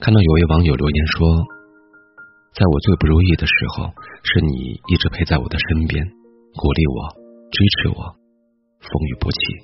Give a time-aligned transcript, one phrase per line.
[0.00, 1.28] 看到有位网友留言说，
[2.56, 3.84] 在我最不如意的时候，
[4.24, 6.00] 是你一直陪在我的身边，
[6.56, 6.98] 鼓励我，
[7.52, 8.00] 支持我，
[8.80, 9.60] 风雨不弃；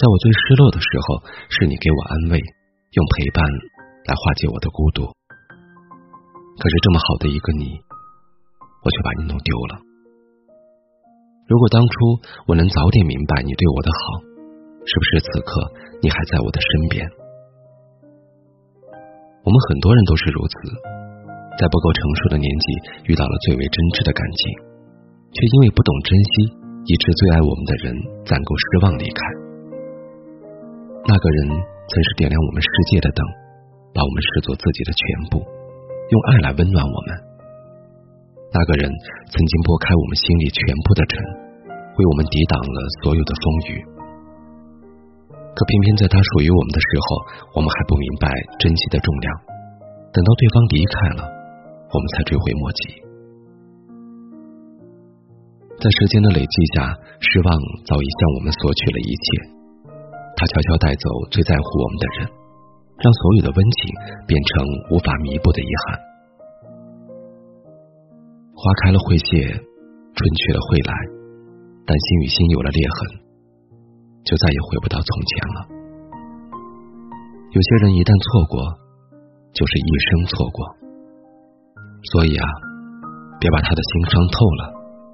[0.00, 1.20] 在我最失落的时候，
[1.52, 3.44] 是你给我安慰，用陪伴
[4.08, 5.04] 来化解我的孤独。
[6.56, 7.76] 可是这么好的一个你，
[8.80, 9.76] 我却把你弄丢了。
[11.44, 11.92] 如果当初
[12.48, 14.24] 我能早点明白你对我的好，
[14.88, 15.52] 是不是此刻
[16.00, 17.04] 你还在我的身边？
[19.46, 20.54] 我们很多人都是如此，
[21.54, 22.66] 在不够成熟的年纪
[23.06, 24.42] 遇到了最为真挚的感情，
[25.30, 26.50] 却因为不懂珍惜，
[26.90, 27.94] 以致最爱我们的人
[28.26, 29.18] 攒够失望离开。
[31.06, 33.22] 那个人曾是点亮我们世界的灯，
[33.94, 37.14] 把我们视作自己的全部，用爱来温暖我们。
[38.50, 38.90] 那个人
[39.30, 41.22] 曾经拨开我们心里全部的尘，
[41.70, 43.78] 为我们抵挡了所有的风雨。
[45.56, 47.08] 可偏偏在他属于我们的时候，
[47.56, 48.28] 我们还不明白
[48.60, 49.26] 珍惜的重量。
[50.12, 51.24] 等到对方离开了，
[51.88, 52.80] 我们才追悔莫及。
[55.80, 57.48] 在时间的累积下，失望
[57.88, 59.24] 早已向我们索取了一切。
[60.36, 62.28] 他悄悄带走最在乎我们的人，
[63.00, 63.80] 让所有的温情
[64.28, 64.60] 变成
[64.92, 65.96] 无法弥补的遗憾。
[68.52, 70.92] 花开了会谢，春去了会来，
[71.88, 73.25] 但心与心有了裂痕。
[74.26, 75.58] 就再也回不到从前了。
[77.54, 78.58] 有些人一旦错过，
[79.54, 80.58] 就是一生错过。
[82.12, 82.44] 所以啊，
[83.38, 84.62] 别把他的心伤透了，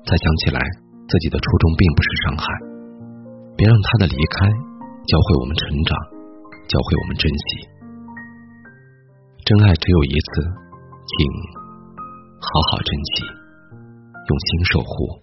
[0.09, 0.59] 再想起来
[1.07, 2.45] 自己的初衷并不是伤害。
[3.55, 4.49] 别让他的离开
[5.07, 5.93] 教会我们成长，
[6.67, 7.47] 教会我们珍惜。
[9.45, 10.31] 真爱只有一次，
[11.05, 11.15] 请
[12.41, 15.23] 好好珍惜，用心守护。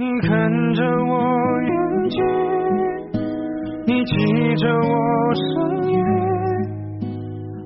[0.00, 0.28] 你看
[0.72, 2.24] 着我眼睛，
[3.84, 5.44] 你记着我声
[5.92, 5.94] 音，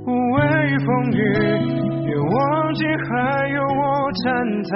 [0.04, 0.42] 无畏
[0.84, 1.22] 风雨，
[2.04, 4.24] 别忘记还有我站
[4.64, 4.72] 在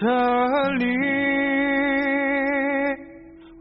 [0.00, 0.02] 这
[0.72, 1.31] 里。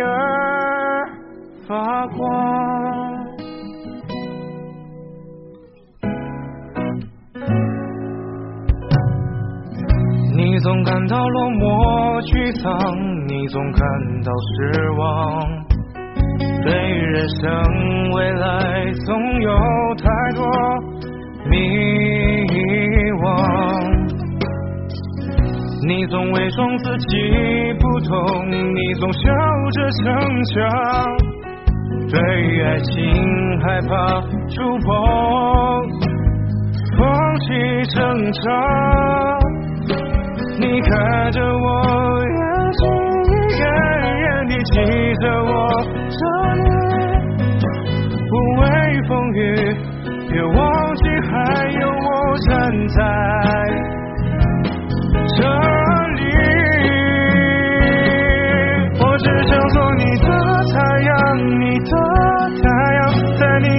[0.00, 1.08] 而
[1.66, 2.18] 发光。
[10.36, 12.70] 你总感到落寞沮丧，
[13.28, 13.80] 你总感
[14.22, 15.00] 到失望，
[16.64, 19.50] 对于人生未来总有
[19.96, 20.44] 太多
[21.50, 21.56] 迷
[25.88, 27.16] 你总伪装自己
[27.80, 29.20] 不懂，你总笑
[29.72, 30.04] 着逞
[30.44, 30.54] 强，
[32.10, 32.20] 对
[32.62, 32.94] 爱情
[33.62, 34.86] 害怕触碰，
[36.98, 37.00] 放
[37.40, 37.46] 弃
[37.94, 37.96] 挣
[38.32, 38.38] 扎。
[40.60, 42.36] 你看着我眼
[42.72, 42.84] 睛，
[43.58, 43.62] 远
[44.20, 44.74] 远地记
[45.22, 45.48] 着我
[46.10, 46.20] 这
[46.52, 46.68] 里，
[48.28, 48.62] 不畏
[49.08, 49.38] 风雨，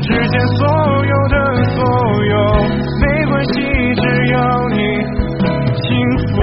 [0.00, 0.66] 之间所
[1.04, 1.34] 有的
[1.74, 1.78] 所
[2.24, 2.34] 有，
[3.00, 3.52] 没关系，
[3.94, 4.02] 只
[4.32, 4.76] 要你
[5.82, 5.86] 幸
[6.28, 6.34] 福。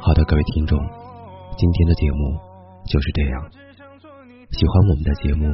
[0.00, 0.78] 好的，各位听众，
[1.56, 2.38] 今天的节目
[2.86, 3.42] 就是这样。
[4.50, 5.46] 喜欢我们的节目，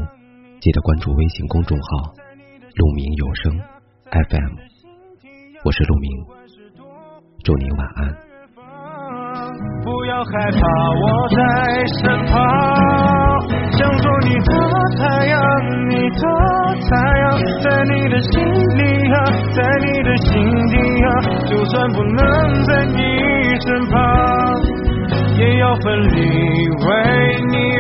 [0.61, 2.13] 记得关注微信公众号
[2.77, 3.59] “鹿鸣有声
[4.11, 4.53] FM”，
[5.65, 6.11] 我是鹿鸣，
[7.45, 8.15] 祝您晚安。
[9.85, 11.37] 不要害怕，我在
[18.13, 18.83] 的心里
[19.15, 19.25] 啊，
[19.55, 20.29] 在你的心
[20.69, 21.09] 底啊，
[21.47, 22.21] 就算不能
[22.67, 23.01] 在你
[23.65, 23.97] 身旁，
[25.39, 26.21] 也要奋力
[26.69, 26.91] 为
[27.51, 27.72] 你。